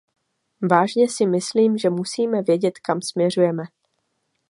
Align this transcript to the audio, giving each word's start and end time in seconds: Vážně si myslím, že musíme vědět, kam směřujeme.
Vážně 0.69 1.09
si 1.09 1.25
myslím, 1.25 1.77
že 1.77 1.89
musíme 1.89 2.41
vědět, 2.41 2.79
kam 2.81 3.01
směřujeme. 3.01 3.63